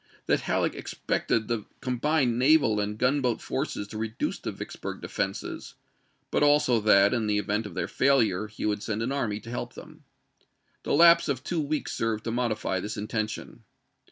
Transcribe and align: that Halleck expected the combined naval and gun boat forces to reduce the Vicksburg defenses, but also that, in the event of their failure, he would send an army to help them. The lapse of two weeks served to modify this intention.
that 0.25 0.39
Halleck 0.41 0.73
expected 0.73 1.47
the 1.47 1.67
combined 1.79 2.39
naval 2.39 2.79
and 2.79 2.97
gun 2.97 3.21
boat 3.21 3.39
forces 3.39 3.87
to 3.89 3.99
reduce 3.99 4.39
the 4.39 4.51
Vicksburg 4.51 4.99
defenses, 4.99 5.75
but 6.31 6.41
also 6.41 6.79
that, 6.79 7.13
in 7.13 7.27
the 7.27 7.37
event 7.37 7.67
of 7.67 7.75
their 7.75 7.87
failure, 7.87 8.47
he 8.47 8.65
would 8.65 8.81
send 8.81 9.03
an 9.03 9.11
army 9.11 9.39
to 9.41 9.51
help 9.51 9.73
them. 9.73 10.03
The 10.81 10.93
lapse 10.95 11.29
of 11.29 11.43
two 11.43 11.61
weeks 11.61 11.91
served 11.91 12.23
to 12.23 12.31
modify 12.31 12.79
this 12.79 12.97
intention. 12.97 13.63